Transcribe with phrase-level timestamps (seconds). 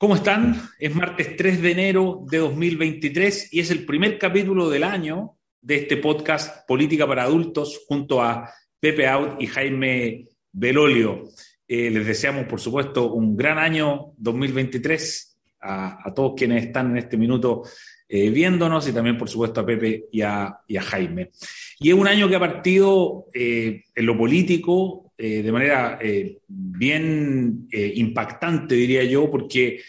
[0.00, 0.62] ¿Cómo están?
[0.78, 5.74] Es martes 3 de enero de 2023 y es el primer capítulo del año de
[5.74, 11.24] este podcast Política para Adultos junto a Pepe Out y Jaime Belolio.
[11.66, 17.16] Eh, les deseamos, por supuesto, un gran año 2023 a, todos quienes están en este
[17.16, 17.64] minuto
[18.08, 21.32] eh, viéndonos y también, por supuesto, a Pepe y a, Jaime.
[21.80, 26.38] Y es un año que ha partido eh, en lo político eh, de manera eh,
[26.46, 29.80] bien eh, impactante, diría yo, porque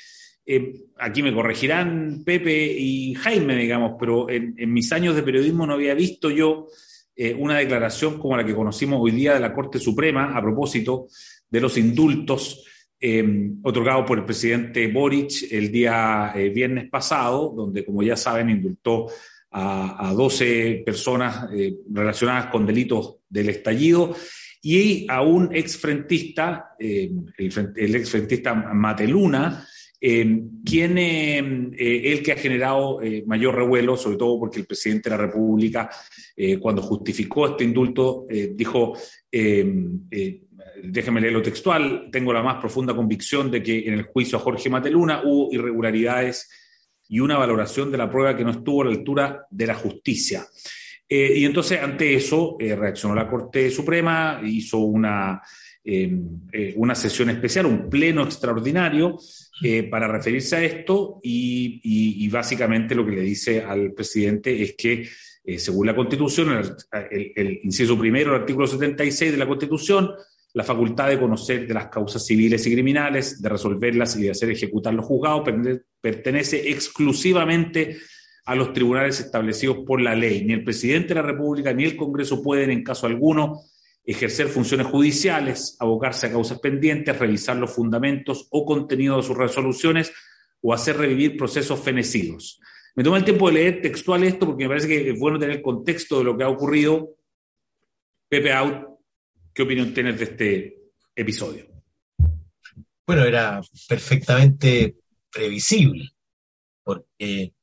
[0.98, 5.94] aquí me corregirán Pepe y Jaime, digamos, pero en, mis años de periodismo no había
[5.94, 6.66] visto yo
[7.38, 11.06] una declaración como la que conocimos hoy día de la Corte Suprema a propósito
[11.48, 12.66] de los indultos
[13.62, 19.06] otorgados por el presidente Boric el día viernes pasado, donde, como ya saben, indultó
[19.52, 21.48] a, a 12 personas
[21.94, 24.16] relacionadas con delitos del estallido
[24.62, 29.66] y a un exfrentista, eh, el, exfrentista Mateluna,
[30.02, 35.18] eh, quien eh, el que ha generado mayor revuelo, sobre todo porque el presidente de
[35.18, 35.90] la República,
[36.62, 38.98] cuando justificó este indulto, dijo,
[39.32, 44.42] déjeme leer lo textual, tengo la más profunda convicción de que en el juicio a
[44.42, 46.50] Jorge Mateluna hubo irregularidades
[47.10, 50.46] y una valoración de la prueba que no estuvo a la altura de la justicia.
[51.12, 55.42] Eh, y entonces, ante eso, eh, reaccionó la Corte Suprema, hizo una,
[55.84, 59.18] em, eh, una sesión especial, un pleno extraordinario
[59.92, 65.06] para referirse a esto y, básicamente lo que le dice al presidente es que,
[65.58, 66.64] según la Constitución,
[67.02, 70.12] el, el, inciso primero del artículo 76 de la Constitución,
[70.54, 74.50] la facultad de conocer de las causas civiles y criminales, de resolverlas y de hacer
[74.50, 75.44] ejecutar los juzgados,
[76.00, 77.98] pertenece exclusivamente a
[78.56, 80.44] los tribunales establecidos por la ley.
[80.46, 83.62] Ni el presidente de la República ni el Congreso pueden, en caso alguno,
[84.04, 90.12] ejercer funciones judiciales, abocarse a causas pendientes, revisar los fundamentos o contenido de sus resoluciones
[90.62, 92.60] o hacer revivir procesos fenecidos.
[92.96, 95.58] Me tomo el tiempo de leer textual esto porque me parece que es bueno tener
[95.58, 97.16] el contexto de lo que ha ocurrido.
[98.28, 98.88] Pepe Out,
[99.54, 100.78] ¿qué opinión tienes de este
[101.16, 101.68] episodio?
[103.06, 104.96] Bueno, era perfectamente
[105.32, 106.10] previsible,
[106.84, 107.54] porque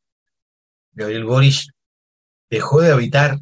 [0.97, 1.73] Gabriel Boric
[2.51, 3.39] dejó de habitar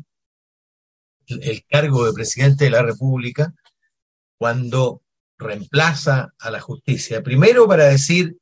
[1.26, 3.54] el cargo de presidente de la República
[4.36, 5.02] cuando
[5.38, 7.22] reemplaza a la justicia.
[7.22, 8.36] Primero para decir,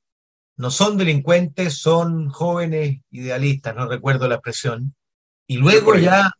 [0.57, 4.95] no son delincuentes, son jóvenes idealistas, no recuerdo la expresión,
[5.47, 6.33] y luego ya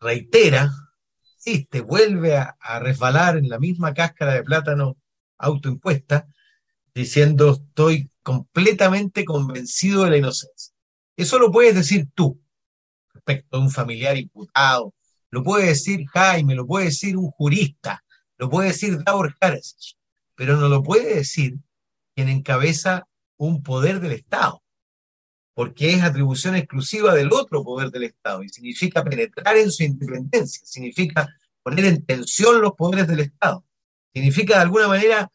[0.00, 0.70] reitera,
[1.70, 4.98] te vuelve a, a resbalar en la misma cáscara de plátano
[5.38, 6.28] autoimpuesta,
[6.94, 10.69] diciendo estoy completamente convencido de la inocencia.
[11.20, 12.40] Eso lo puedes decir tú,
[13.12, 14.94] respecto a un familiar imputado,
[15.28, 18.02] lo puede decir Jaime, lo puede decir un jurista,
[18.38, 19.98] lo puede decir Davor Karasic,
[20.34, 21.58] pero no lo puede decir
[22.14, 24.62] quien encabeza un poder del Estado,
[25.52, 30.64] porque es atribución exclusiva del otro poder del Estado y significa penetrar en su independencia,
[30.64, 31.28] significa
[31.62, 33.62] poner en tensión los poderes del Estado,
[34.14, 35.30] significa de alguna manera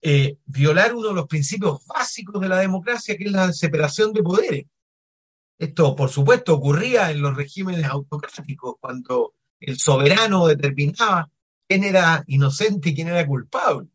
[0.00, 4.22] eh, violar uno de los principios básicos de la democracia, que es la separación de
[4.22, 4.66] poderes.
[5.58, 11.30] Esto, por supuesto, ocurría en los regímenes autocráticos, cuando el soberano determinaba
[11.68, 13.88] quién era inocente y quién era culpable.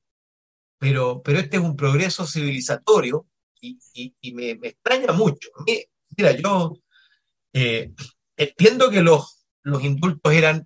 [0.77, 3.25] Pero, pero este es un progreso civilizatorio
[3.61, 5.49] y, me, extraña mucho.
[6.17, 6.77] Mira, yo
[7.51, 7.93] eh,
[8.37, 10.65] entiendo que los, los indultos eran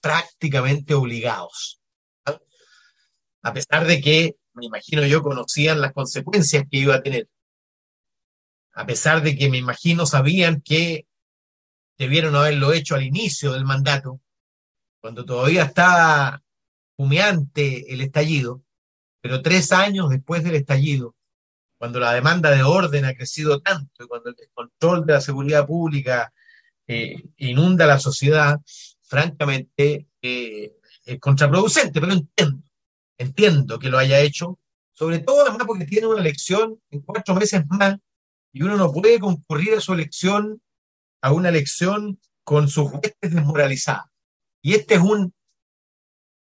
[0.00, 1.80] prácticamente obligados,
[3.42, 7.28] a pesar de que, me imagino yo, conocían las consecuencias que iba a tener
[8.76, 11.06] a pesar de que me imagino sabían que
[11.98, 14.20] debieron haberlo hecho al inicio del mandato,
[15.00, 16.42] cuando todavía estaba
[16.98, 18.62] humeante el estallido,
[19.22, 21.16] pero tres años después del estallido,
[21.78, 25.66] cuando la demanda de orden ha crecido tanto y cuando el descontrol de la seguridad
[25.66, 26.32] pública
[26.86, 28.60] eh, inunda la sociedad,
[29.00, 32.62] francamente eh, es contraproducente, pero entiendo,
[33.16, 34.58] entiendo que lo haya hecho,
[34.92, 37.96] sobre todo además porque tiene una elección en cuatro meses más
[38.56, 40.62] y uno no puede concurrir a su elección,
[41.20, 44.06] a una elección con sus huestes desmoralizadas.
[44.62, 45.34] Y este es un,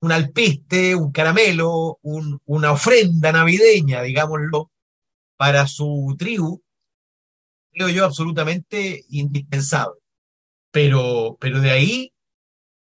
[0.03, 4.71] un alpiste, un caramelo, una ofrenda navideña, digámoslo,
[5.39, 6.63] para su tribu,
[7.73, 9.99] creo yo absolutamente indispensable.
[10.71, 12.13] Pero, pero de ahí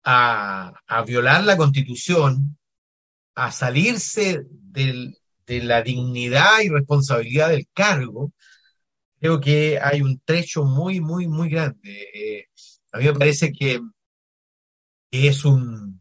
[0.04, 0.72] a,
[1.04, 2.56] violar la constitución,
[3.34, 8.32] a salirse de la dignidad y responsabilidad del cargo,
[9.20, 12.08] creo que hay un trecho muy, muy, muy grande.
[12.14, 12.48] Eh,
[12.92, 13.80] a mí me parece que,
[15.12, 16.00] es un,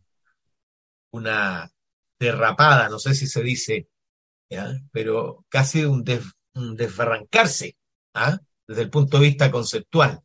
[1.12, 1.71] una
[2.19, 3.89] derrapada, no sé si se dice,
[4.92, 6.04] pero casi un,
[6.75, 7.75] desbarrancarse
[8.13, 8.39] ¿ah?
[8.68, 10.22] desde el punto de vista conceptual,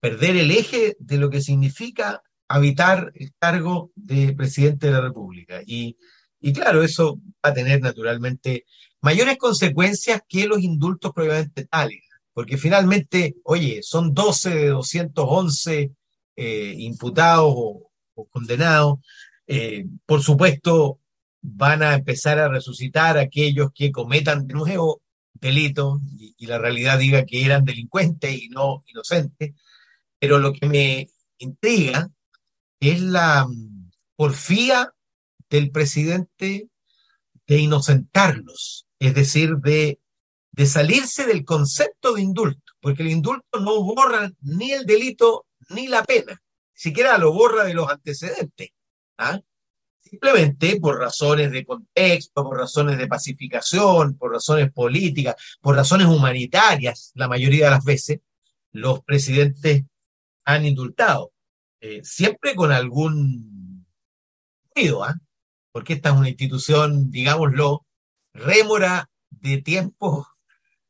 [0.00, 5.62] perder el eje de lo que significa habitar el cargo de presidente de la República.
[5.64, 5.96] Y,
[6.40, 8.66] y claro, eso va a tener naturalmente
[9.00, 12.02] mayores consecuencias que los indultos previamente tales,
[12.34, 15.92] porque finalmente, oye, son 12 de 211
[16.36, 17.90] eh, imputados o,
[18.28, 18.98] condenados.
[19.46, 21.00] Eh, por supuesto,
[21.40, 25.00] van a empezar a resucitar aquellos que cometan de nuevo
[25.32, 29.54] delitos y, y, la realidad diga que eran delincuentes y no inocentes.
[30.18, 31.08] Pero lo que me
[31.38, 32.10] intriga
[32.80, 34.92] es la mm, porfía
[35.50, 36.68] del presidente
[37.46, 40.00] de inocentarlos, es decir, de,
[40.54, 45.88] de salirse del concepto de indulto, porque el indulto no borra ni el delito ni
[45.88, 46.40] la pena,
[46.72, 48.68] siquiera lo borra de los antecedentes.
[49.18, 49.40] ¿ah?
[50.00, 57.10] Simplemente por razones de contexto, por razones de pacificación, por razones políticas, por razones humanitarias,
[57.14, 58.20] la mayoría de las veces,
[58.70, 59.82] los presidentes
[60.44, 61.32] han indultado.
[61.80, 63.84] Eh, siempre con algún
[64.72, 65.16] ruido, ¿ah?
[65.72, 67.84] porque esta es una institución, digámoslo,
[68.32, 70.28] rémora de tiempos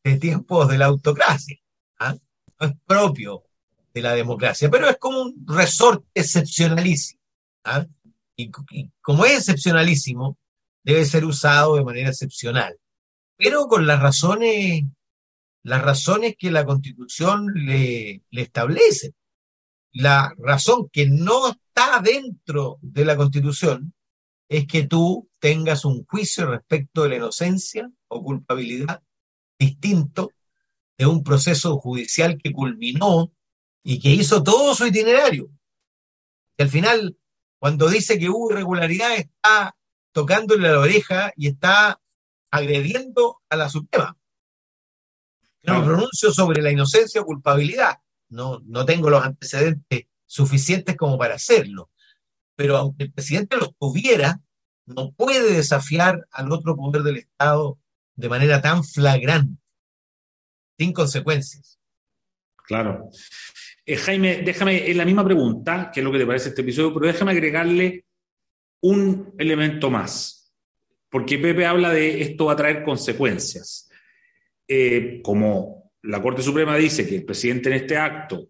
[0.05, 1.59] de tiempos de la autocracia.
[1.99, 2.15] ¿ah?
[2.61, 3.43] No es propio
[3.93, 7.21] de la democracia, pero es como un resorte excepcionalísimo.
[7.65, 7.87] ¿ah?
[8.37, 8.51] Y,
[9.01, 10.39] como es excepcionalísimo,
[10.85, 12.79] debe ser usado de manera excepcional,
[13.37, 14.85] pero con las razones,
[15.63, 19.15] las razones que la Constitución le, le establece
[19.95, 23.95] la razón que no está dentro de la Constitución
[24.49, 29.03] es que tú tengas un juicio respecto de la inocencia o culpabilidad
[29.67, 30.31] distinto
[30.97, 33.33] de un proceso judicial que culminó
[33.83, 35.51] y que hizo todo su itinerario.
[36.57, 37.19] Y al final,
[37.59, 39.77] cuando dice que hubo irregularidad, está
[40.13, 42.01] tocándole la oreja y está
[42.51, 44.17] agrediendo a la Suprema.
[45.65, 47.99] No me pronuncio sobre la inocencia o culpabilidad
[48.35, 51.91] no, no tengo los antecedentes suficientes como para hacerlo.
[52.57, 54.41] Pero aunque el presidente los tuviera,
[54.87, 57.79] no puede desafiar al otro poder del Estado
[58.17, 59.61] de manera tan flagrante,
[60.79, 61.79] sin consecuencias.
[62.67, 63.11] Claro.
[63.87, 66.95] Eh, Jaime, déjame en la misma pregunta, que es lo que te parece este episodio,
[66.95, 68.05] pero déjame agregarle
[68.81, 70.53] un elemento más,
[71.11, 73.91] porque Pepe habla de esto va a traer consecuencias.
[74.67, 78.49] Eh, como la Corte Suprema dice que el presidente en este acto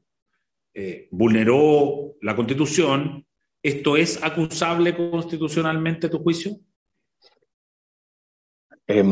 [0.73, 3.27] eh, vulneró la Constitución,
[3.63, 6.57] ¿esto es acusable constitucionalmente, a tu juicio?
[8.87, 9.05] Eh,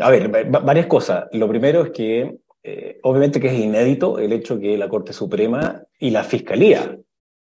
[0.00, 1.26] a ver, varias cosas.
[1.32, 5.82] Lo primero es que, eh, obviamente que es inédito el hecho que la Corte Suprema
[5.98, 6.96] y la Fiscalía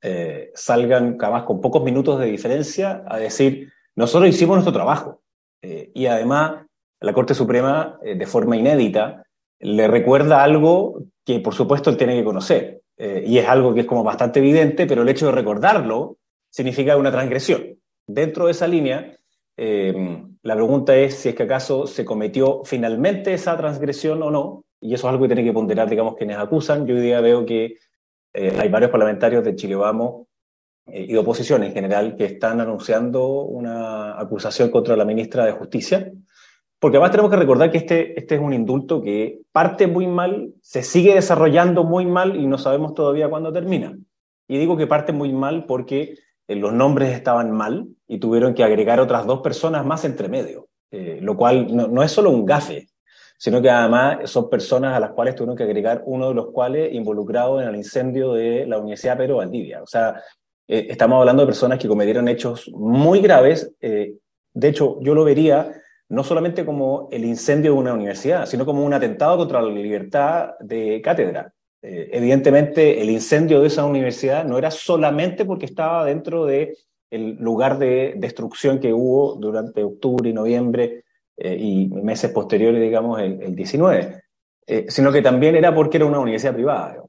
[0.02, 5.22] eh, salgan, capaz con pocos minutos de diferencia, a decir, nosotros hicimos nuestro trabajo.
[5.62, 6.66] Eh, y además,
[7.00, 9.24] la Corte Suprema, de forma inédita,
[9.62, 12.82] le recuerda algo que por supuesto él tiene que conocer.
[12.96, 16.18] Eh, y es algo que es como bastante evidente, pero el hecho de recordarlo
[16.50, 17.78] significa una transgresión.
[18.06, 19.16] Dentro de esa línea,
[19.56, 24.64] eh, la pregunta es si es que acaso se cometió finalmente esa transgresión o no,
[24.80, 26.86] y eso es algo que tiene que ponderar, digamos, quienes acusan.
[26.86, 27.76] Yo hoy día veo que
[28.34, 30.26] eh, hay varios parlamentarios de Chile Vamos
[30.86, 36.12] y de oposición en general que están anunciando una acusación contra la ministra de Justicia,
[36.80, 40.52] porque además tenemos que recordar que este, este es un indulto que parte muy mal,
[40.60, 43.96] se sigue desarrollando muy mal y no sabemos todavía cuándo termina.
[44.48, 46.16] Y digo que parte muy mal porque eh,
[46.56, 51.18] los nombres estaban mal y tuvieron que agregar otras dos personas más entre medio, eh,
[51.20, 52.88] lo cual no, es solo un gafe,
[53.38, 56.92] sino que además son personas a las cuales tuvieron que agregar uno de los cuales
[56.92, 59.82] involucrado en el incendio de la Universidad Pedro Valdivia.
[59.82, 60.22] O sea,
[60.68, 63.74] eh, estamos hablando de personas que cometieron hechos muy graves.
[63.80, 64.14] Eh,
[64.54, 65.72] de hecho, yo lo vería
[66.08, 70.50] no solamente como el incendio de una universidad, sino como un atentado contra la libertad
[70.60, 71.52] de cátedra.
[71.82, 76.76] Eh, evidentemente, el incendio de esa universidad no era solamente porque estaba dentro del
[77.10, 81.04] el lugar de destrucción que hubo durante octubre y noviembre
[81.36, 84.22] eh, y meses posteriores, digamos, el, el 19,
[84.66, 87.02] eh, sino que también era porque era una universidad privada.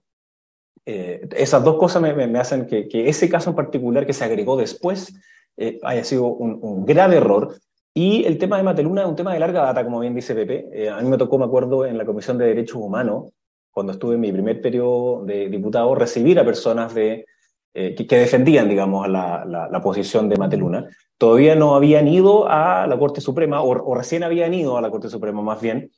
[0.86, 4.26] Eh, esas dos cosas me, me, hacen que, que, ese caso en particular que se
[4.26, 5.14] agregó después
[5.56, 7.56] eh, haya sido un, un grave error
[7.94, 10.68] y el tema de Mateluna es un tema de larga data, como bien dice Pepe.
[10.74, 13.32] Eh, a mí me tocó, me acuerdo, en la Comisión de Derechos Humanos,
[13.74, 17.26] cuando estuve en mi primer periodo de diputado, recibir a personas de,
[17.74, 20.88] eh, que, que, defendían, digamos, la, la, la, posición de Mateluna.
[21.18, 24.92] Todavía no habían ido a la Corte Suprema, o, o recién habían ido a la
[24.92, 25.92] Corte Suprema, más bien,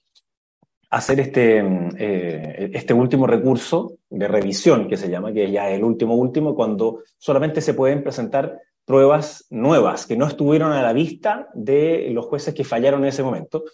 [0.90, 1.60] a hacer este,
[1.98, 6.56] eh, este último recurso de revisión, que se llama, que ya es el último último,
[6.56, 12.26] cuando solamente se pueden presentar pruebas nuevas que no estuvieron a la vista de los
[12.28, 13.66] jueces que fallaron en ese momento.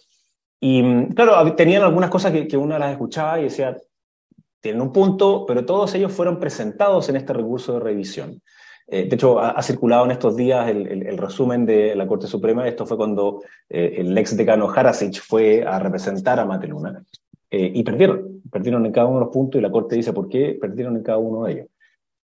[0.58, 3.76] Y claro, tenían algunas cosas que, que una las escuchaba y decía,
[4.62, 8.40] tienen un punto, pero todos ellos fueron presentados en este recurso de revisión.
[8.86, 12.66] Eh, de hecho, ha, circulado en estos días el, resumen de la Corte Suprema.
[12.66, 17.02] Esto fue cuando eh, el ex decano Harasic fue a representar a Mateluna.
[17.50, 20.28] Eh, y perdieron, perdieron en cada uno de los puntos y la Corte dice por
[20.28, 21.66] qué perdieron en cada uno de ellos.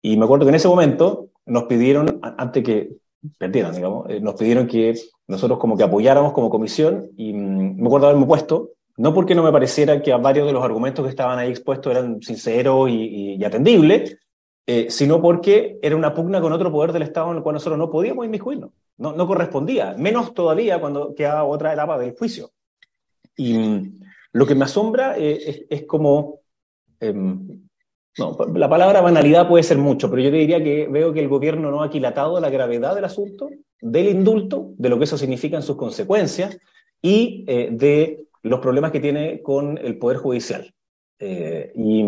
[0.01, 2.91] Y me acuerdo que en ese momento nos pidieron, antes que
[3.37, 4.93] perdieran, digamos, nos pidieron que
[5.27, 9.43] nosotros como que apoyáramos como comisión y mm, me acuerdo haberme puesto no porque no
[9.43, 13.43] me pareciera que a varios de los argumentos que estaban ahí expuestos eran sinceros y,
[13.43, 14.17] atendibles,
[14.65, 17.77] eh, sino porque era una pugna con otro poder del Estado en el cual nosotros
[17.77, 18.71] no podíamos inmiscuirnos.
[18.97, 22.49] No, no correspondía, menos todavía cuando queda otra etapa del juicio.
[23.35, 23.91] Y
[24.33, 26.39] lo que me asombra eh, es, como...
[26.99, 27.67] Em,
[28.17, 31.27] no, la palabra banalidad puede ser mucho, pero yo te diría que veo que el
[31.27, 33.47] gobierno no ha aquilatado la gravedad del asunto,
[33.79, 36.57] del indulto, de lo que eso significa en sus consecuencias
[36.99, 40.73] y eh, de los problemas que tiene con el Poder Judicial.
[41.19, 42.03] Eh, y,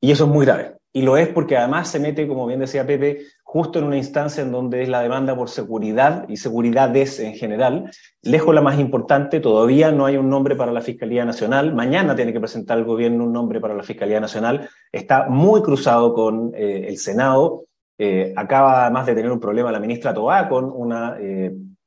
[0.00, 0.76] eso es muy grave.
[0.92, 4.42] Y lo es porque además se mete, como bien decía Pepe, justo en una instancia
[4.42, 7.90] en donde es la demanda por seguridad y seguridades en general,
[8.20, 12.32] lejos la más importante, todavía no hay un nombre para la Fiscalía Nacional, mañana tiene
[12.32, 16.86] que presentar el gobierno un nombre para la Fiscalía Nacional, está muy cruzado con eh,
[16.88, 17.64] el Senado,
[17.96, 21.16] eh, acaba además de tener un problema la ministra Toá con una,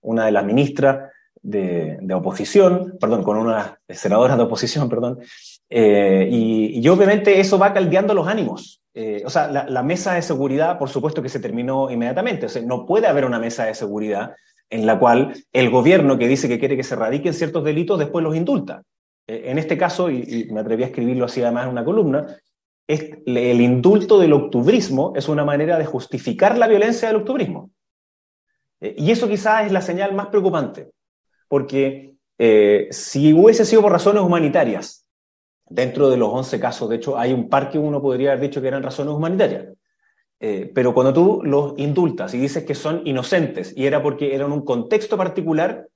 [0.02, 1.12] una de las ministras
[1.46, 5.20] de, oposición, perdón, con unas senadoras de oposición, perdón,
[5.70, 8.82] eh, y, obviamente eso va caldeando los ánimos.
[8.94, 12.48] Eh, o sea, la, mesa de seguridad, por supuesto que se terminó inmediatamente.
[12.48, 14.34] O sea, no puede haber una mesa de seguridad
[14.70, 18.24] en la cual el gobierno que dice que quiere que se radiquen ciertos delitos después
[18.24, 18.82] los indulta.
[19.28, 22.26] Eh, en este caso, y, me atreví a escribirlo así además en una columna,
[22.88, 27.70] es, el indulto del octubrismo es una manera de justificar la violencia del octubrismo.
[28.80, 30.95] y eso quizás es la señal más preocupante
[31.48, 35.06] porque eh, si hubiese sido por razones humanitarias,
[35.68, 38.62] dentro de los 11 casos, de hecho, hay un par que uno podría haber dicho
[38.62, 39.68] que eran razones humanitarias.
[40.40, 44.52] Eh, pero cuando tú los indultas y dices que son inocentes y era porque eran
[44.52, 45.88] un contexto particular,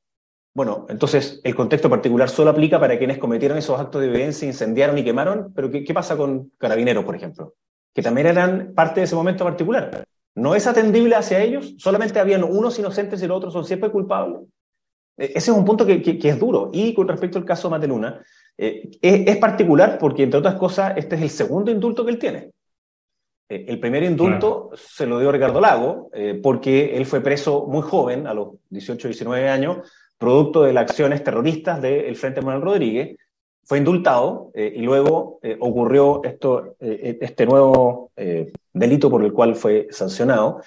[0.54, 4.98] bueno, entonces el contexto particular solo aplica para quienes cometieron esos actos de violencia, incendiaron
[4.98, 7.54] y quemaron, pero ¿qué, qué pasa con carabineros, por ejemplo?
[7.94, 10.04] Que también eran parte de ese momento particular.
[10.36, 11.76] ¿No es atendible hacia ellos?
[11.78, 14.42] ¿Solamente habían unos inocentes y los otros son siempre culpables?
[15.20, 16.70] E, ese es un punto que, es duro.
[16.74, 18.24] Y con respecto al caso de Mateluna,
[18.58, 22.52] eh, es, particular porque, entre otras cosas, este es el segundo indulto que él tiene.
[23.50, 27.82] Eh, el primer indulto se lo dio Ricardo Lago, eh, porque él fue preso muy
[27.82, 29.78] joven, a los 18, 19 años,
[30.18, 33.18] producto de las acciones terroristas del Frente Manuel Rodríguez.
[33.64, 38.12] Fue indultado y luego ocurrió esto, este nuevo
[38.74, 40.62] delito por el cual fue sancionado.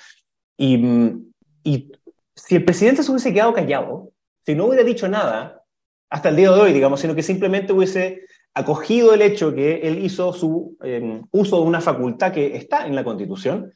[0.57, 1.33] Y, mm,
[1.65, 1.93] y
[2.37, 4.12] si el presidente se hubiese quedado callado,
[4.45, 5.63] si no hubiera dicho nada
[6.11, 8.23] hasta el día de hoy, digamos, sino que simplemente hubiese
[8.55, 12.95] acogido el hecho que él hizo su em, uso de una facultad que está en
[12.95, 13.73] la Constitución,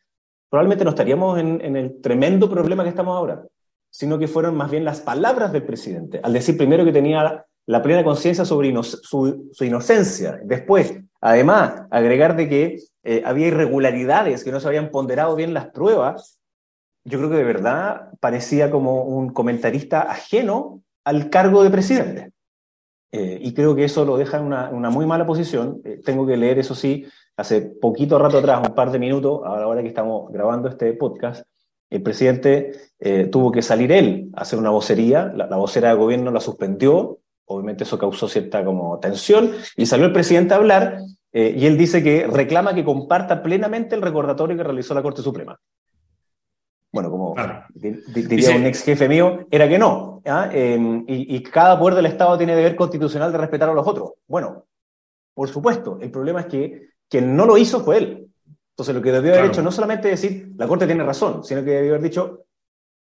[0.50, 3.42] probablemente no estaríamos en, el tremendo problema que estamos ahora,
[3.90, 7.82] sino que fueron más bien las palabras del presidente, al decir primero que tenía la
[7.82, 14.60] plena conciencia sobre su, inocencia, después, además, agregar de que eh, había irregularidades, que no
[14.60, 16.38] se habían ponderado bien las pruebas,
[17.06, 22.32] yo creo que de verdad parecía como un comentarista ajeno al cargo de presidente.
[23.12, 25.80] Eh, y creo que eso lo deja en una, muy mala posición.
[25.84, 29.82] Eh, tengo que leer, eso sí, hace poquito rato atrás, un par de minutos, ahora
[29.82, 31.46] que estamos grabando este podcast,
[31.88, 35.94] el presidente eh, tuvo que salir él a hacer una vocería, la, la, vocera de
[35.94, 40.98] gobierno la suspendió, obviamente eso causó cierta como tensión, y salió el presidente a hablar,
[41.32, 45.60] y él dice que reclama que comparta plenamente el recordatorio que realizó la Corte Suprema
[46.96, 47.34] bueno, como
[47.74, 50.22] diría un ex jefe mío, era que no.
[50.50, 54.12] Em, y, cada poder del Estado tiene deber constitucional de respetar a los otros.
[54.26, 54.64] Bueno,
[55.34, 58.28] por supuesto, el problema es que quien no lo hizo fue él.
[58.70, 61.72] Entonces lo que debió haber hecho no solamente decir, la Corte tiene razón, sino que
[61.72, 62.46] debió haber dicho,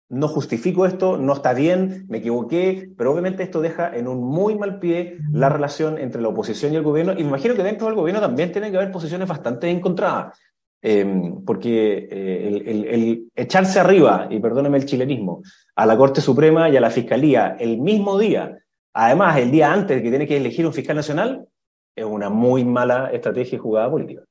[0.09, 4.55] no justifico esto, no está bien, me equivoqué, pero obviamente esto deja en un muy
[4.55, 7.13] mal pie la relación entre la oposición y el gobierno.
[7.13, 10.37] Y me imagino que dentro del gobierno también tienen que haber posiciones bastante encontradas.
[10.81, 15.43] Em, porque eh, el, echarse arriba, y perdóneme el chilenismo,
[15.75, 18.57] a la Corte Suprema y a la Fiscalía el mismo día,
[18.93, 21.45] además el día antes de que tiene que elegir un fiscal nacional,
[21.93, 24.21] es una muy mala estrategia y jugada política.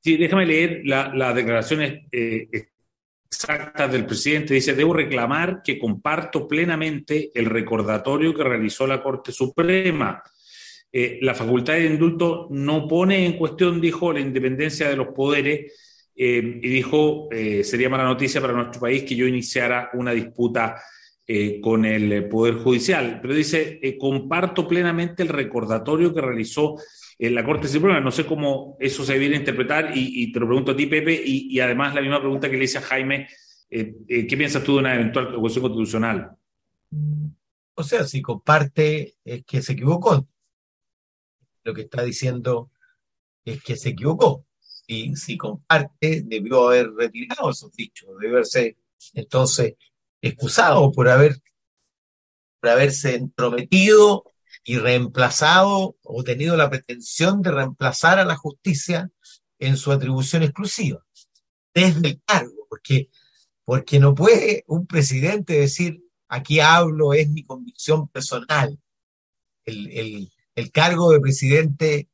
[0.00, 2.48] Sí, déjame leer las declaraciones eh,
[3.24, 4.52] exactas del presidente.
[4.52, 10.22] Dice, debo reclamar que comparto plenamente el recordatorio que realizó la Corte Suprema
[10.94, 16.10] eh, la facultad de indulto no pone en cuestión, dijo, la independencia de los poderes
[16.14, 20.80] eh, y dijo, eh, sería mala noticia para nuestro país que yo iniciara una disputa
[21.62, 23.20] con el Poder Judicial.
[23.22, 26.76] Pero dice, comparto plenamente el recordatorio que realizó
[27.18, 28.00] la Corte Suprema.
[28.00, 31.22] No sé cómo eso se viene a interpretar y, te lo pregunto a ti, Pepe,
[31.24, 33.28] y, además la misma pregunta que le hice a Jaime,
[33.70, 36.32] ¿qué piensas tú de una eventual cuestión constitucional?
[37.76, 40.26] O sea, si comparte es que se equivocó.
[41.64, 42.70] Lo que está diciendo
[43.44, 44.44] es que se equivocó.
[44.86, 48.76] Y si comparte, debió haber retirado esos dichos, debió haberse
[49.14, 49.74] entonces
[50.20, 51.40] excusado por haber
[52.62, 54.24] por haberse entrometido
[54.64, 59.10] y reemplazado o tenido la pretensión de reemplazar a la justicia
[59.58, 61.04] en su atribución exclusiva,
[61.74, 63.10] desde el cargo, porque,
[63.64, 68.78] porque no puede un presidente decir, aquí hablo, es mi convicción personal.
[69.64, 70.32] El, el
[70.70, 72.08] cargo de presidente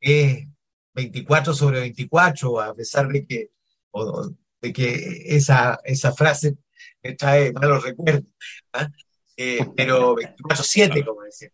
[0.00, 0.46] es
[0.94, 3.50] 24 sobre 24, a pesar de que,
[4.60, 6.56] de que esa, esa frase
[7.02, 8.24] me trae malos recuerdos.
[8.72, 8.88] ¿ah?
[9.36, 11.50] Eh, pero 24-7, como decía.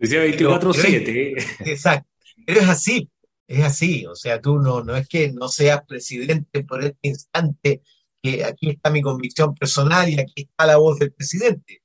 [0.00, 1.56] Decía 24-7.
[1.66, 2.08] Exacto.
[2.46, 3.10] Pero es así,
[3.46, 4.06] es así.
[4.06, 7.82] O sea, tú no, no es que no seas presidente por este instante,
[8.22, 11.82] que aquí está mi convicción personal y aquí está la voz del presidente.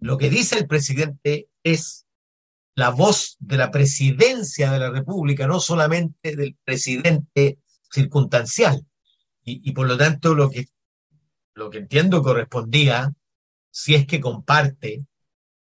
[0.00, 2.06] Lo que dice el presidente es
[2.78, 7.58] la voz de la presidencia de la República, no solamente del presidente
[7.90, 8.86] circunstancial.
[9.42, 10.68] Y, por lo tanto, lo que,
[11.54, 13.12] lo que entiendo correspondía,
[13.68, 15.04] si es que comparte,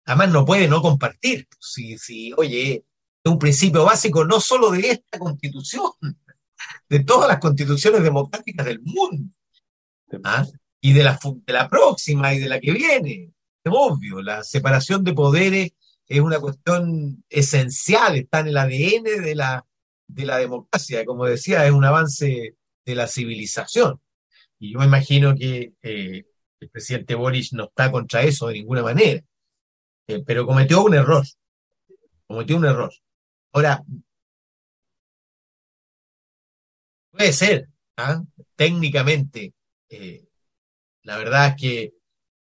[0.04, 2.84] además no puede no compartir, si, si oye,
[3.24, 5.92] es un principio básico no solo de esta constitución,
[6.90, 9.32] de todas las constituciones democráticas del mundo,
[10.26, 10.46] ¿ah?
[10.82, 13.32] y de la, de la próxima y de la que viene.
[13.64, 15.72] Es obvio, la separación de poderes
[16.08, 19.66] es una cuestión esencial, está en el ADN de la,
[20.08, 24.00] de la democracia, como decía, es un avance de la civilización.
[24.60, 26.26] Y yo me imagino que eh,
[26.60, 29.22] el presidente Boris no está contra eso de ninguna manera,
[30.08, 31.26] eh, pero cometió un error,
[32.28, 32.94] cometió un error.
[33.54, 33.84] Ahora,
[37.12, 38.22] puede ser, ¿ah?
[38.56, 39.54] técnicamente,
[39.90, 40.28] eh,
[41.04, 41.94] la verdad es que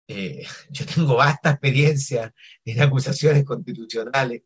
[0.09, 2.33] eh, yo tengo vasta experiencia
[2.65, 4.41] en acusaciones constitucionales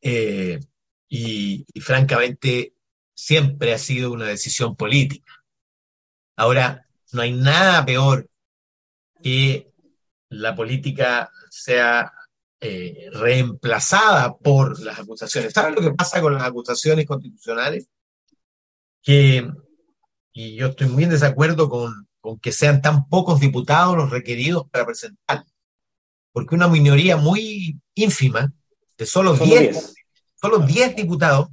[0.00, 0.60] eh,
[1.08, 2.74] y, francamente
[3.14, 5.32] siempre ha sido una decisión política.
[6.36, 8.30] Ahora, no hay nada peor
[9.22, 9.72] que
[10.28, 12.12] la política sea
[12.60, 15.52] eh, reemplazada por las acusaciones.
[15.52, 17.88] ¿Saben lo que pasa con las acusaciones constitucionales?
[19.02, 19.50] Que,
[20.32, 24.68] y yo estoy muy en desacuerdo con, con que sean tan pocos diputados los requeridos
[24.70, 25.44] para presentar.
[26.32, 28.52] Porque una minoría muy ínfima,
[28.96, 29.94] de solo 10,
[30.34, 31.48] solo 10 diputados,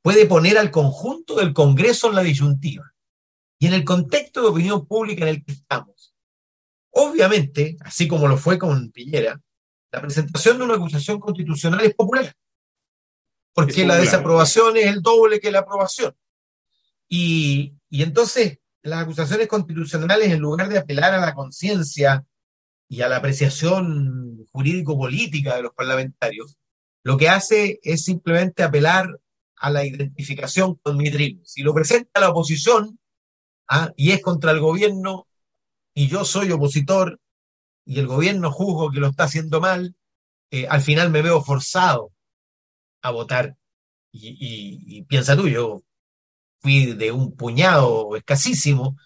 [0.00, 2.92] puede poner al conjunto del Congreso en la disyuntiva.
[3.58, 6.14] Y en el contexto de opinión pública en el que estamos,
[6.90, 9.40] obviamente, así como lo fue con Piñera,
[9.90, 12.32] la presentación de una acusación constitucional es popular.
[13.52, 16.14] Porque la desaprobación es el doble que la aprobación.
[17.08, 22.24] Y, y entonces las acusaciones constitucionales, en lugar de apelar a la conciencia
[22.88, 26.56] y a la apreciación jurídico-política de los parlamentarios,
[27.02, 29.08] lo que hace es simplemente apelar
[29.56, 31.42] a la identificación con mi tribu.
[31.44, 32.98] Si lo presenta la oposición
[33.68, 33.92] ¿ah?
[33.96, 35.26] y es contra el gobierno
[35.94, 37.20] y yo soy opositor
[37.84, 39.96] y el gobierno juzgo que lo está haciendo mal,
[40.50, 42.12] eh, al final me veo forzado
[43.02, 43.56] a votar.
[44.12, 45.82] Y, y piensa tú, yo
[46.60, 48.96] fui de un puñado escasísimo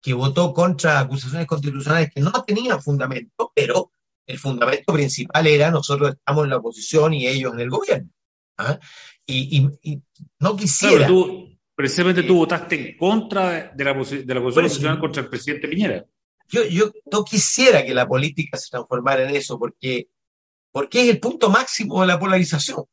[0.00, 3.92] que votó contra acusaciones constitucionales que no tenían fundamento, pero
[4.26, 8.10] el fundamento principal era nosotros estamos en la oposición y ellos en el gobierno.
[8.58, 8.78] ¿ah?
[9.26, 9.68] Y,
[10.40, 11.06] no quisiera...
[11.06, 15.68] tú, precisamente tú votaste en contra de la, de la acusación constitucional contra el presidente
[15.68, 16.04] Piñera.
[16.48, 20.08] Yo, yo no quisiera que la política se transformara en eso, porque,
[20.70, 22.84] porque es el punto máximo de la polarización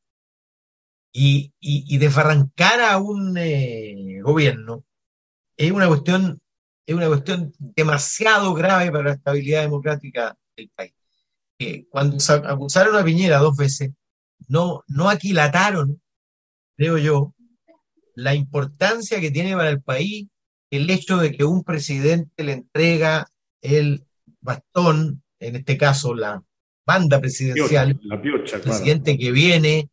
[1.12, 4.86] y, y, desbarrancar a un eh, gobierno
[5.58, 6.40] es una cuestión
[6.86, 10.94] es una cuestión demasiado grave para la estabilidad democrática del país.
[11.90, 12.18] cuando
[12.48, 13.92] acusaron a Piñera dos veces,
[14.48, 16.02] no, no aquilataron,
[16.76, 17.36] creo yo,
[18.16, 20.30] la importancia que tiene para el país
[20.72, 23.28] el hecho de que un presidente le entrega
[23.62, 24.04] el
[24.42, 26.44] bastón, en este caso la
[26.88, 29.90] banda presidencial, la piocha, presidente que viene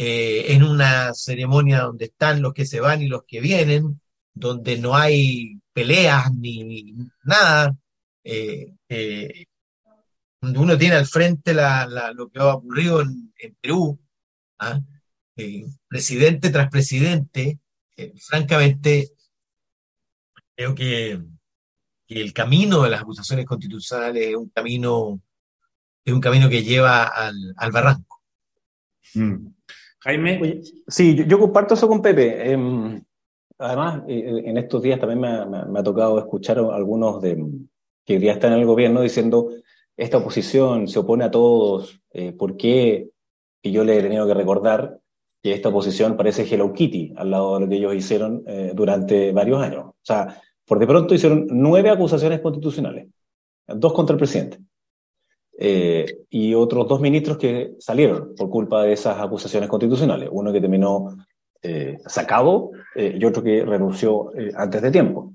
[0.00, 4.00] eh, en una ceremonia donde están los que se van y los que vienen,
[4.32, 7.76] donde no hay peleas ni nada,
[8.22, 9.46] eh, eh,
[10.40, 13.98] donde uno tiene al frente lo que ha ocurrido en, Perú,
[14.60, 14.80] ¿ah?
[15.88, 17.58] presidente tras presidente,
[18.20, 19.10] francamente,
[20.54, 21.20] creo que,
[22.06, 25.20] el camino de las acusaciones constitucionales es un camino
[26.04, 28.22] es un camino que lleva al, barranco.
[29.14, 29.48] Mm.
[30.00, 30.62] Jaime.
[30.86, 32.52] sí, yo, comparto eso con Pepe.
[32.52, 33.02] Em,
[33.58, 37.44] además, eh, en estos días también me, ha tocado escuchar a algunos de,
[38.04, 39.50] que día están en el gobierno diciendo
[39.96, 43.10] esta oposición se opone a todos, eh, ¿por qué?
[43.60, 45.00] Y yo le he tenido que recordar
[45.42, 49.32] que esta oposición parece Hello Kitty al lado de lo que ellos hicieron eh, durante
[49.32, 49.86] varios años.
[49.86, 53.08] O sea, por de pronto hicieron nueve acusaciones constitucionales,
[53.66, 54.58] dos contra el presidente.
[55.60, 60.28] Eh, y otros dos ministros que salieron por culpa de esas acusaciones constitucionales.
[60.30, 61.16] Uno que terminó
[61.62, 65.32] eh, sacado y otro que renunció antes de tiempo.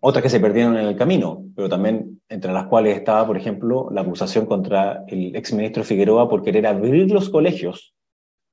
[0.00, 3.88] Otras que se perdieron en el camino, pero también entre las cuales estaba, por ejemplo,
[3.90, 7.94] la acusación contra el exministro Figueroa por querer abrir los colegios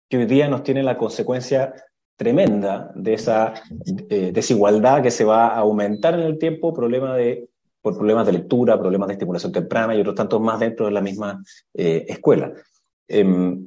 [0.10, 1.74] que hoy día nos tiene la consecuencia
[2.16, 3.54] tremenda de esa
[4.10, 7.50] eh, desigualdad que se va a aumentar en el tiempo problema de,
[7.86, 11.02] por problemas de lectura, problemas de estimulación temprana y otros tantos más dentro de la
[11.02, 12.52] misma eh, escuela.
[13.08, 13.64] Em,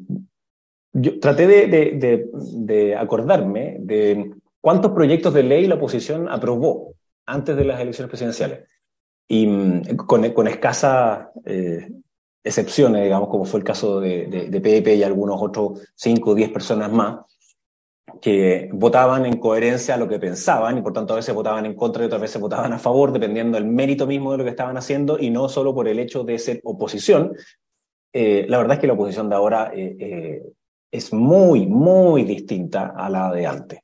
[0.92, 6.94] yo traté de, de, acordarme de cuántos proyectos de ley la oposición aprobó
[7.26, 8.68] antes de las elecciones presidenciales.
[9.28, 11.88] Y mm, con, con escasa eh,
[12.42, 16.50] excepciones, digamos, como fue el caso de, de, Pepe y algunos otros cinco o diez
[16.50, 17.20] personas más,
[18.20, 21.74] que votaban en coherencia a lo que pensaban y por tanto a veces votaban en
[21.74, 24.76] contra y otras veces votaban a favor, dependiendo del mérito mismo de lo que estaban
[24.76, 27.34] haciendo y no solo por el hecho de ser oposición.
[28.12, 30.42] Eh, la verdad es que la oposición de ahora eh, eh,
[30.90, 33.80] es muy, muy distinta a la de antes.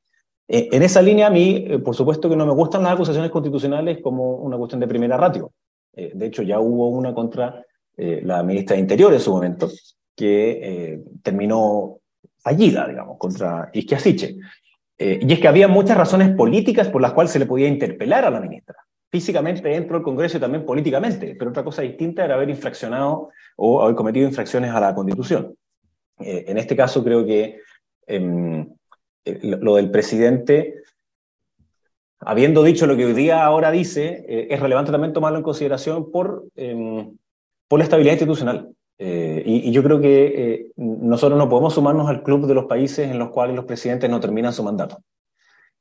[0.47, 4.37] en esa línea, a mí, por supuesto que no me gustan las acusaciones constitucionales como
[4.37, 5.51] una cuestión de primera ratio.
[5.93, 7.63] de hecho, ya hubo una contra
[7.97, 9.69] la ministra de Interior en su momento,
[10.15, 11.99] que terminó
[12.45, 14.37] fallida, digamos, contra Isquiasiche.
[14.99, 18.23] Eh, y es que había muchas razones políticas por las cuales se le podía interpelar
[18.23, 18.77] a la ministra,
[19.11, 23.81] físicamente dentro del Congreso y también políticamente, pero otra cosa distinta era haber infraccionado o
[23.81, 25.55] haber cometido infracciones a la Constitución.
[26.19, 27.59] en este caso creo que
[28.07, 28.69] em,
[29.41, 30.75] lo del presidente
[32.19, 36.45] habiendo dicho lo que hoy día ahora dice, es relevante también tomarlo en consideración por
[36.55, 37.17] em,
[37.67, 38.69] por la estabilidad institucional.
[38.97, 43.09] Eh, y, yo creo que eh, nosotros no podemos sumarnos al club de los países
[43.09, 44.99] en los cuales los presidentes no terminan su mandato.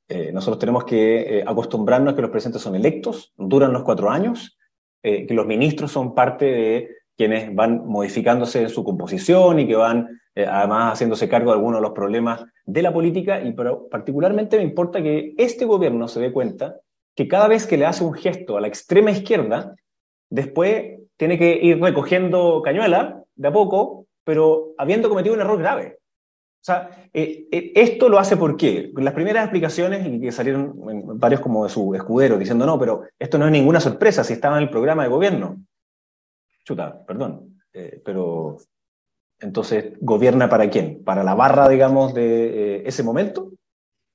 [0.08, 4.58] Eh, nosotros tenemos que acostumbrarnos a que los presidentes son electos, duran los cuatro años,
[5.02, 10.18] que los ministros son parte de quienes van modificándose en su composición y que van
[10.34, 13.42] además haciéndose cargo de algunos de los problemas de la política.
[13.42, 16.80] Y pero particularmente me importa que este gobierno se dé cuenta
[17.14, 19.74] que cada vez que le hace un gesto a la extrema izquierda,
[20.30, 25.98] después tiene que ir recogiendo cañuela de a poco, pero habiendo cometido un error grave.
[26.60, 30.72] O sea, eh, eh, esto lo hace porque las primeras explicaciones, y que salieron
[31.18, 34.56] varios como de su escudero diciendo, no, pero esto no es ninguna sorpresa si estaba
[34.56, 35.62] en el programa de gobierno.
[36.64, 38.56] Chuta, perdón, eh, pero
[39.40, 41.04] entonces, ¿gobierna para quién?
[41.04, 43.52] ¿Para la barra, digamos, de ese momento?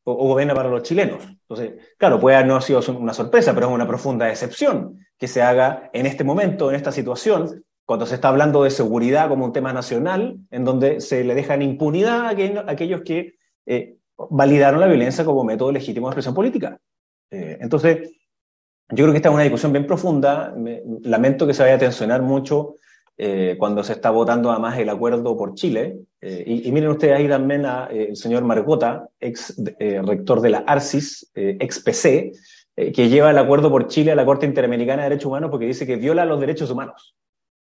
[0.03, 1.23] O, ¿O, gobierna para los chilenos?
[1.23, 5.41] Entonces, claro, puede no ha sido una sorpresa, pero es una profunda excepción que se
[5.41, 9.51] haga en este momento, en esta situación, cuando se está hablando de seguridad como un
[9.51, 13.95] tema nacional, en donde se le deja en impunidad a aquellos que eh,
[14.29, 16.79] validaron la violencia como método legítimo de expresión política.
[17.31, 18.11] Eh, entonces,
[18.89, 20.53] yo creo que esta es una discusión bien profunda.
[21.01, 22.75] lamento que se vaya a tensionar mucho
[23.17, 25.99] eh, cuando se está votando además el acuerdo por Chile.
[26.21, 32.33] Y, miren ustedes ahí también al señor Margota, ex rector de la ARCIS, ex PC,
[32.79, 35.65] eh, que lleva el acuerdo por Chile a la Corte Interamericana de Derechos Humanos porque
[35.65, 37.13] dice que viola los derechos humanos.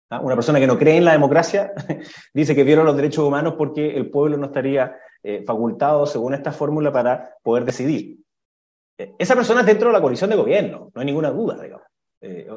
[0.10, 0.20] ¿Ah?
[0.20, 1.72] Una persona que no cree en la democracia
[2.34, 6.52] dice que viola los derechos humanos porque el pueblo no estaría eh, facultado, según esta
[6.52, 8.18] fórmula, para poder decidir.
[8.98, 11.88] Eh, esa persona es dentro de la coalición de gobierno, no hay ninguna duda, digamos.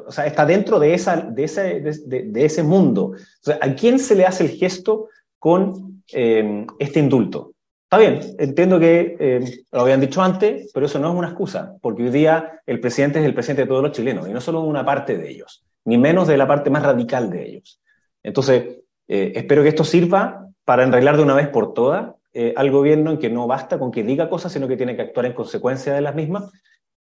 [0.05, 3.13] o sea, está dentro de, esa, de, ese, de, ese mundo.
[3.61, 5.07] ¿A quién se le hace el gesto
[5.39, 7.53] con este indulto?
[7.93, 11.75] Está bien, entiendo que eh, lo habían dicho antes, pero eso no es una excusa,
[11.81, 14.61] porque hoy día el presidente es el presidente de todos los chilenos, y no solo
[14.61, 17.81] de una parte de ellos, ni menos de la parte más radical de ellos.
[18.23, 18.77] Entonces,
[19.09, 23.11] eh, espero que esto sirva para enreglar de una vez por todas eh, al gobierno
[23.11, 25.93] en que no basta con que diga cosas, sino que tiene que actuar en consecuencia
[25.93, 26.49] de las mismas.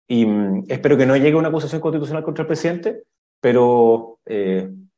[0.08, 3.04] Y mm, espero que no llegue una acusación constitucional contra el presidente,
[3.40, 4.18] pero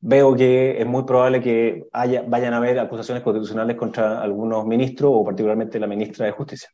[0.06, 5.10] veo que es muy probable que haya, vayan a haber acusaciones constitucionales contra algunos ministros
[5.14, 6.68] o particularmente la ministra de Justicia.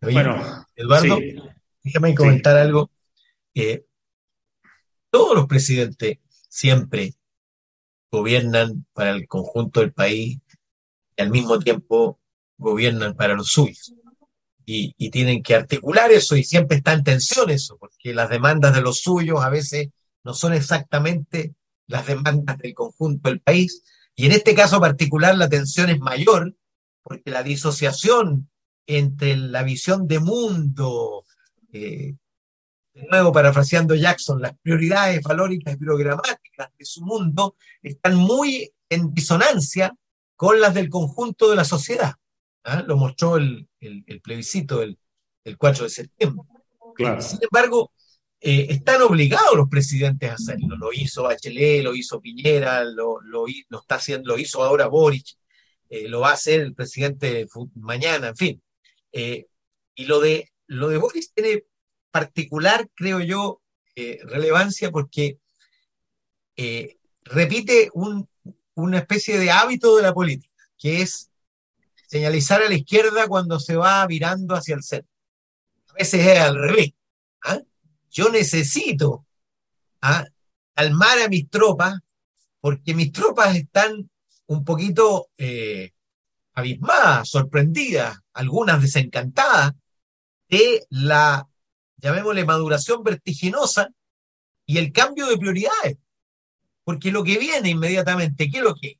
[0.00, 1.18] bueno, Eduardo,
[1.84, 2.90] déjame comentar algo.
[5.10, 7.14] todos los presidentes siempre
[8.10, 10.40] gobiernan para el conjunto del país
[11.16, 12.18] y al mismo tiempo
[12.56, 13.94] gobiernan para los suyos.
[14.66, 18.74] Y, y, tienen que articular eso y siempre está en tensión eso, porque las demandas
[18.74, 19.88] de los suyos a veces
[20.24, 21.54] no son exactamente
[21.86, 23.82] las demandas del conjunto del país.
[24.14, 26.54] Y en este caso particular la tensión es mayor
[27.02, 28.50] porque la disociación
[28.86, 31.24] entre la visión de mundo,
[31.72, 32.14] eh,
[32.94, 39.12] de nuevo parafraseando Jackson, las prioridades valóricas y programáticas de su mundo están muy en
[39.14, 39.94] disonancia
[40.36, 42.14] con las del conjunto de la sociedad.
[42.64, 42.82] ¿ah?
[42.86, 43.68] Lo mostró el,
[44.22, 44.98] plebiscito del,
[45.56, 46.42] 4 de septiembre.
[47.20, 47.92] Sin embargo,
[48.40, 50.76] eh, están obligados los presidentes a hacerlo.
[50.76, 55.36] Lo hizo Bachelet, lo hizo Piñera, lo, lo, está haciendo, lo hizo ahora Boric,
[55.88, 58.62] eh, lo va a hacer el presidente mañana, en fin.
[59.12, 59.46] Eh,
[59.94, 61.64] y lo de, lo de Boris tiene
[62.10, 63.62] particular, creo yo,
[64.22, 65.38] relevancia porque
[67.24, 67.90] repite
[68.74, 71.30] una especie de hábito de la política, que es
[72.06, 75.10] señalizar a la izquierda cuando se va virando hacia el centro.
[75.88, 76.92] A veces es al revés.
[77.42, 77.60] ¿ah?
[78.10, 79.26] Yo necesito
[80.02, 80.24] ¿ah?
[80.74, 81.98] calmar a mis tropas
[82.60, 84.10] porque mis tropas están
[84.46, 85.92] un poquito eh,
[86.54, 89.72] abismadas, sorprendidas, algunas desencantadas
[90.48, 91.46] de la,
[91.98, 93.88] llamémosle, maduración vertiginosa
[94.66, 95.98] y el cambio de prioridades.
[96.84, 98.98] Porque lo que viene inmediatamente, ¿qué es lo que?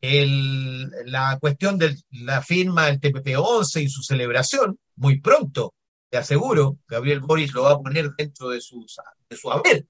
[0.00, 5.74] El, la cuestión de la firma del TPP-11 y su celebración, muy pronto,
[6.14, 9.84] te aseguro, Gabriel Boris lo va a poner dentro de, de su haber.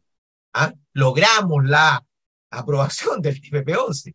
[0.54, 0.72] ¿ah?
[0.94, 2.02] Logramos la
[2.48, 4.14] aprobación del TPP-11,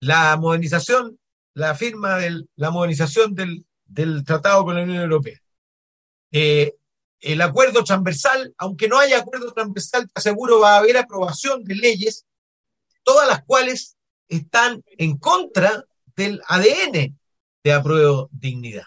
[0.00, 1.18] la modernización,
[1.52, 5.38] la firma de la modernización del, del, tratado con la Unión Europea.
[6.32, 6.76] Eh,
[7.20, 11.74] el acuerdo transversal, aunque no haya acuerdo transversal, te aseguro va a haber aprobación de
[11.74, 12.24] leyes,
[13.02, 15.84] todas las cuales están en contra
[16.16, 17.18] del ADN
[17.62, 18.86] de apruebo dignidad.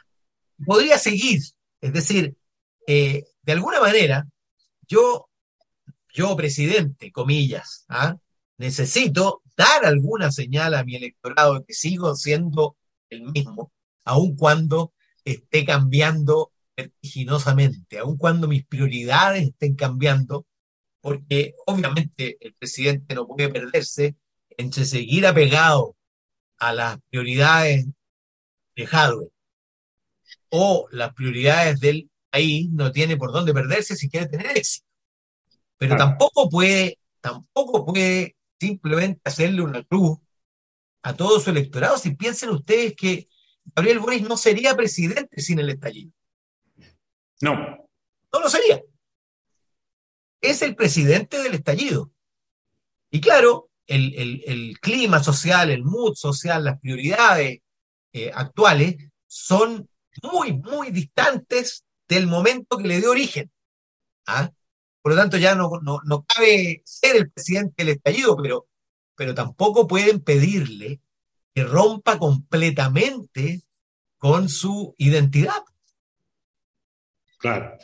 [0.65, 1.39] Podría seguir,
[1.79, 2.35] es decir,
[2.87, 4.25] eh, de alguna manera,
[4.87, 5.29] yo,
[6.13, 8.17] yo presidente, comillas, ¿ah?
[8.57, 12.75] necesito dar alguna señal a mi electorado de que sigo siendo
[13.09, 13.71] el mismo,
[14.05, 14.93] aun cuando
[15.25, 20.45] esté cambiando vertiginosamente, aun cuando mis prioridades estén cambiando,
[21.01, 24.15] porque obviamente el presidente no puede perderse
[24.57, 25.95] entre seguir apegado
[26.57, 27.85] a las prioridades
[28.75, 29.29] de hardware
[30.49, 34.87] o las prioridades del ahí no tiene por dónde perderse si quiere tener éxito.
[35.77, 40.17] Pero tampoco puede, tampoco puede simplemente hacerle una cruz
[41.03, 43.27] a todo su electorado si piensen ustedes que
[43.75, 46.11] Gabriel Boris no sería presidente sin el estallido.
[47.41, 47.53] No.
[48.33, 48.81] No lo sería.
[50.41, 52.11] Es el presidente del estallido.
[53.11, 57.59] Y claro, el, clima social, el mood social, las prioridades
[58.11, 58.95] eh, actuales
[59.27, 59.87] son
[60.23, 63.51] muy, muy distantes del momento que le dio origen.
[64.27, 64.51] ¿ah?
[65.01, 68.67] Por lo tanto, ya no, no, cabe ser el presidente del estallido, pero,
[69.15, 71.01] pero tampoco pueden pedirle
[71.53, 73.61] que rompa completamente
[74.17, 75.61] con su identidad.
[77.37, 77.77] Claro.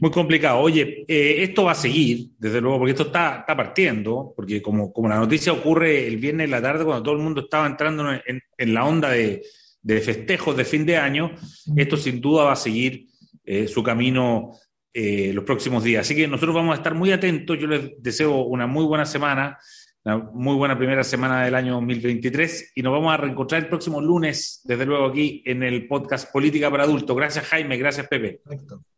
[0.00, 0.58] Muy complicado.
[0.58, 4.92] Oye, eh, esto va a seguir, desde luego, porque esto está, está partiendo, porque como,
[4.92, 8.10] como la noticia ocurre el viernes en la tarde, cuando todo el mundo estaba entrando
[8.12, 9.44] en, en la onda de,
[9.80, 11.30] de, festejos de fin de año,
[11.76, 13.11] esto sin duda va a seguir
[13.44, 14.52] eh, su camino
[14.94, 16.02] eh, los próximos días.
[16.02, 17.58] Así que nosotros vamos a estar muy atentos.
[17.58, 19.58] Yo les deseo una muy buena semana,
[20.04, 24.02] una muy buena primera semana del año 2023 y nos vamos a reencontrar el próximo
[24.02, 27.16] lunes, desde luego aquí en el podcast Política para Adultos.
[27.16, 28.42] Gracias Jaime, gracias Pepe.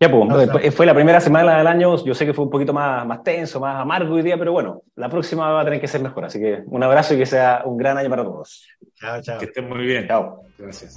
[0.01, 3.07] Ya, pues, fue la primera semana del año, yo sé que fue un poquito más,
[3.07, 6.03] más tenso, más amargo hoy día, pero bueno, la próxima va a tener que ser
[6.03, 6.25] mejor.
[6.25, 8.67] Así que un abrazo y que sea un gran año para todos.
[8.97, 9.39] Chao, chao.
[9.39, 10.09] Que estén muy bien.
[10.09, 10.43] Chao.
[10.59, 10.97] Gracias.